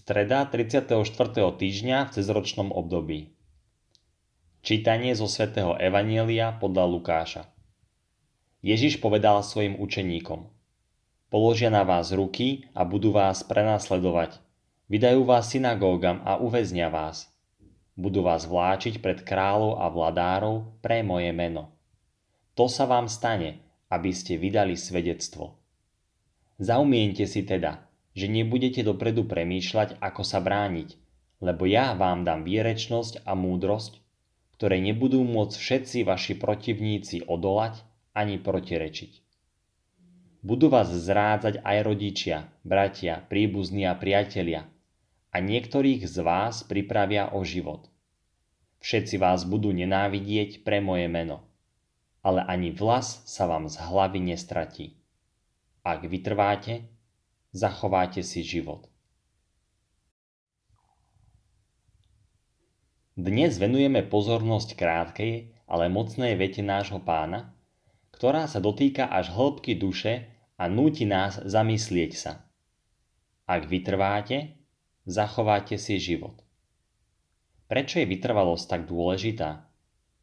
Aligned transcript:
Streda 0.00 0.48
34. 0.48 0.96
týždňa 1.60 2.08
v 2.08 2.10
cezročnom 2.16 2.72
období. 2.72 3.36
Čítanie 4.64 5.12
zo 5.12 5.28
svätého 5.28 5.76
Evanielia 5.76 6.56
podľa 6.56 6.88
Lukáša. 6.88 7.42
Ježiš 8.64 8.96
povedal 8.96 9.44
svojim 9.44 9.76
učeníkom. 9.76 10.48
Položia 11.28 11.68
na 11.68 11.84
vás 11.84 12.16
ruky 12.16 12.64
a 12.72 12.88
budú 12.88 13.12
vás 13.12 13.44
prenasledovať. 13.44 14.40
Vydajú 14.88 15.20
vás 15.28 15.52
synagógam 15.52 16.24
a 16.24 16.40
uväznia 16.40 16.88
vás. 16.88 17.28
Budú 17.92 18.24
vás 18.24 18.48
vláčiť 18.48 19.04
pred 19.04 19.20
kráľov 19.20 19.84
a 19.84 19.92
vladárov 19.92 20.80
pre 20.80 21.04
moje 21.04 21.28
meno. 21.36 21.76
To 22.56 22.72
sa 22.72 22.88
vám 22.88 23.04
stane, 23.04 23.60
aby 23.92 24.16
ste 24.16 24.40
vydali 24.40 24.80
svedectvo. 24.80 25.60
Zaumiente 26.56 27.28
si 27.28 27.44
teda, 27.44 27.89
že 28.14 28.26
nebudete 28.26 28.82
dopredu 28.82 29.24
premýšľať, 29.26 30.02
ako 30.02 30.22
sa 30.26 30.42
brániť, 30.42 30.98
lebo 31.40 31.64
ja 31.64 31.94
vám 31.94 32.26
dám 32.26 32.44
výrečnosť 32.44 33.24
a 33.24 33.32
múdrosť, 33.38 34.02
ktoré 34.60 34.76
nebudú 34.82 35.24
môcť 35.24 35.56
všetci 35.56 35.98
vaši 36.04 36.36
protivníci 36.36 37.24
odolať 37.24 37.80
ani 38.12 38.36
protirečiť. 38.36 39.24
Budú 40.40 40.72
vás 40.72 40.88
zrádzať 40.88 41.60
aj 41.60 41.78
rodičia, 41.84 42.48
bratia, 42.64 43.24
príbuzní 43.28 43.84
a 43.84 43.92
priatelia 43.92 44.64
a 45.30 45.36
niektorých 45.38 46.08
z 46.08 46.16
vás 46.24 46.64
pripravia 46.66 47.30
o 47.30 47.44
život. 47.44 47.86
Všetci 48.80 49.20
vás 49.20 49.44
budú 49.44 49.70
nenávidieť 49.70 50.64
pre 50.64 50.80
moje 50.80 51.06
meno, 51.12 51.44
ale 52.24 52.40
ani 52.48 52.72
vlas 52.72 53.20
sa 53.28 53.44
vám 53.44 53.68
z 53.68 53.76
hlavy 53.84 54.32
nestratí. 54.32 54.96
Ak 55.84 56.08
vytrváte, 56.08 56.88
zachováte 57.50 58.22
si 58.22 58.46
život. 58.46 58.86
Dnes 63.18 63.58
venujeme 63.60 64.06
pozornosť 64.06 64.78
krátkej, 64.78 65.52
ale 65.68 65.92
mocnej 65.92 66.38
vete 66.38 66.64
nášho 66.64 67.02
pána, 67.02 67.52
ktorá 68.14 68.48
sa 68.48 68.62
dotýka 68.62 69.10
až 69.10 69.34
hĺbky 69.34 69.76
duše 69.76 70.30
a 70.56 70.70
núti 70.70 71.04
nás 71.04 71.36
zamyslieť 71.42 72.12
sa. 72.16 72.32
Ak 73.44 73.66
vytrváte, 73.66 74.56
zachováte 75.04 75.74
si 75.76 75.98
život. 75.98 76.40
Prečo 77.66 77.98
je 78.02 78.06
vytrvalosť 78.06 78.64
tak 78.66 78.82
dôležitá? 78.86 79.66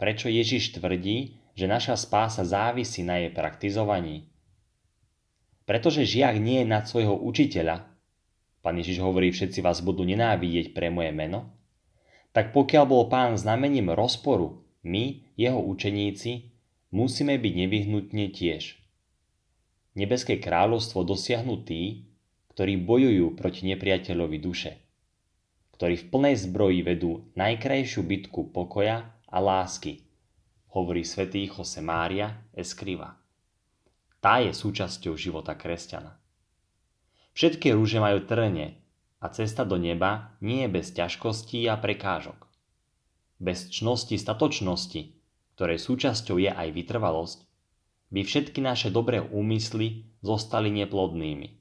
Prečo 0.00 0.32
Ježiš 0.32 0.80
tvrdí, 0.80 1.36
že 1.52 1.68
naša 1.68 1.96
spása 1.96 2.44
závisí 2.48 3.04
na 3.04 3.20
jej 3.20 3.32
praktizovaní? 3.32 4.28
Pretože 5.70 6.02
žiak 6.02 6.42
nie 6.42 6.66
je 6.66 6.66
nad 6.66 6.82
svojho 6.82 7.14
učiteľa, 7.14 7.86
pán 8.58 8.74
Ježiš 8.82 9.06
hovorí, 9.06 9.30
všetci 9.30 9.62
vás 9.62 9.78
budú 9.86 10.02
nenávidieť 10.02 10.74
pre 10.74 10.90
moje 10.90 11.14
meno, 11.14 11.54
tak 12.34 12.50
pokiaľ 12.50 12.84
bol 12.90 13.06
pán 13.06 13.38
znamením 13.38 13.94
rozporu, 13.94 14.66
my, 14.82 15.22
jeho 15.38 15.62
učeníci, 15.62 16.50
musíme 16.90 17.38
byť 17.38 17.52
nevyhnutne 17.54 18.34
tiež. 18.34 18.82
Nebeské 19.94 20.42
kráľovstvo 20.42 21.06
dosiahnu 21.06 21.62
tí, 21.62 22.10
ktorí 22.50 22.74
bojujú 22.82 23.38
proti 23.38 23.70
nepriateľovi 23.70 24.38
duše, 24.42 24.74
ktorí 25.78 26.02
v 26.02 26.08
plnej 26.10 26.50
zbroji 26.50 26.82
vedú 26.82 27.30
najkrajšiu 27.38 28.02
bitku 28.02 28.50
pokoja 28.50 29.06
a 29.06 29.38
lásky, 29.38 30.02
hovorí 30.74 31.06
svätý 31.06 31.46
Jose 31.46 31.78
Mária 31.78 32.42
Escriva. 32.58 33.29
Tá 34.20 34.44
je 34.44 34.52
súčasťou 34.52 35.16
života 35.16 35.56
kresťana. 35.56 36.12
Všetky 37.32 37.72
rúže 37.72 38.04
majú 38.04 38.20
trne 38.28 38.76
a 39.16 39.32
cesta 39.32 39.64
do 39.64 39.80
neba 39.80 40.36
nie 40.44 40.68
je 40.68 40.72
bez 40.76 40.92
ťažkostí 40.92 41.64
a 41.72 41.80
prekážok. 41.80 42.44
Bez 43.40 43.72
čnosti 43.72 44.20
statočnosti, 44.20 45.16
ktorej 45.56 45.80
súčasťou 45.80 46.36
je 46.36 46.52
aj 46.52 46.68
vytrvalosť, 46.68 47.38
by 48.12 48.20
všetky 48.20 48.60
naše 48.60 48.92
dobré 48.92 49.24
úmysly 49.24 50.04
zostali 50.20 50.68
neplodnými. 50.68 51.56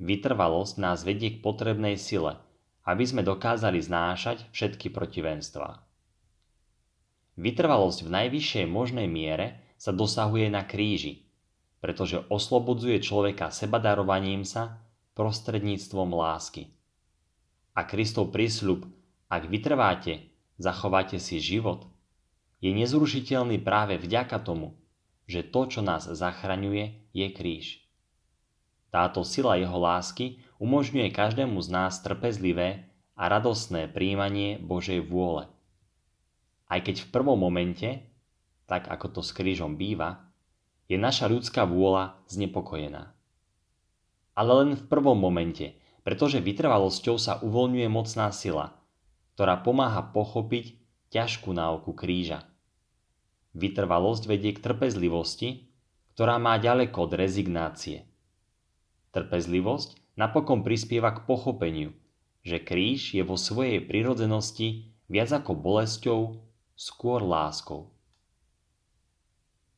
Vytrvalosť 0.00 0.80
nás 0.80 1.04
vedie 1.04 1.36
k 1.36 1.42
potrebnej 1.44 2.00
sile, 2.00 2.40
aby 2.88 3.04
sme 3.04 3.20
dokázali 3.20 3.82
znášať 3.84 4.48
všetky 4.48 4.88
protivenstvá. 4.94 5.82
Vytrvalosť 7.36 8.00
v 8.06 8.12
najvyššej 8.16 8.64
možnej 8.64 9.04
miere 9.10 9.76
sa 9.76 9.92
dosahuje 9.92 10.48
na 10.48 10.64
kríži, 10.64 11.25
pretože 11.86 12.26
oslobodzuje 12.26 12.98
človeka 12.98 13.54
sebadarovaním 13.54 14.42
sa 14.42 14.82
prostredníctvom 15.14 16.18
lásky. 16.18 16.74
A 17.78 17.86
Kristov 17.86 18.34
prísľub, 18.34 18.90
ak 19.30 19.46
vytrváte, 19.46 20.34
zachováte 20.58 21.22
si 21.22 21.38
život, 21.38 21.86
je 22.58 22.74
nezrušiteľný 22.74 23.62
práve 23.62 24.02
vďaka 24.02 24.42
tomu, 24.42 24.74
že 25.30 25.46
to, 25.46 25.70
čo 25.70 25.80
nás 25.86 26.10
zachraňuje, 26.10 27.14
je 27.14 27.26
kríž. 27.30 27.86
Táto 28.90 29.22
sila 29.22 29.54
jeho 29.54 29.78
lásky 29.78 30.42
umožňuje 30.58 31.14
každému 31.14 31.62
z 31.62 31.68
nás 31.70 32.02
trpezlivé 32.02 32.90
a 33.14 33.30
radostné 33.30 33.94
príjmanie 33.94 34.58
Božej 34.58 35.06
vôle. 35.06 35.46
Aj 36.66 36.82
keď 36.82 37.06
v 37.06 37.10
prvom 37.14 37.38
momente, 37.38 38.02
tak 38.66 38.90
ako 38.90 39.06
to 39.14 39.20
s 39.22 39.30
krížom 39.30 39.78
býva, 39.78 40.26
je 40.86 40.96
naša 40.98 41.26
ľudská 41.26 41.66
vôľa 41.66 42.14
znepokojená. 42.30 43.10
Ale 44.38 44.52
len 44.62 44.70
v 44.78 44.84
prvom 44.86 45.18
momente, 45.18 45.74
pretože 46.06 46.38
vytrvalosťou 46.38 47.16
sa 47.18 47.42
uvoľňuje 47.42 47.88
mocná 47.90 48.30
sila, 48.30 48.78
ktorá 49.34 49.58
pomáha 49.66 50.06
pochopiť 50.14 50.78
ťažkú 51.10 51.50
náuku 51.50 51.90
kríža. 51.96 52.46
Vytrvalosť 53.56 54.22
vedie 54.30 54.52
k 54.54 54.62
trpezlivosti, 54.62 55.66
ktorá 56.14 56.38
má 56.38 56.60
ďaleko 56.60 57.10
od 57.10 57.12
rezignácie. 57.16 58.06
Trpezlivosť 59.10 60.16
napokon 60.20 60.62
prispieva 60.62 61.10
k 61.16 61.24
pochopeniu, 61.24 61.96
že 62.46 62.62
kríž 62.62 63.16
je 63.16 63.24
vo 63.24 63.34
svojej 63.34 63.82
prirodzenosti 63.82 64.92
viac 65.08 65.32
ako 65.32 65.56
bolesťou, 65.56 66.20
skôr 66.76 67.24
láskou 67.24 67.95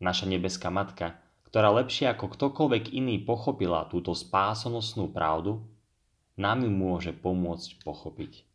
naša 0.00 0.26
nebeská 0.26 0.72
matka, 0.72 1.20
ktorá 1.46 1.70
lepšie 1.76 2.10
ako 2.10 2.32
ktokoľvek 2.34 2.96
iný 2.96 3.22
pochopila 3.22 3.86
túto 3.86 4.16
spásonosnú 4.16 5.12
pravdu, 5.12 5.62
nám 6.40 6.64
ju 6.64 6.72
môže 6.72 7.12
pomôcť 7.12 7.84
pochopiť. 7.84 8.49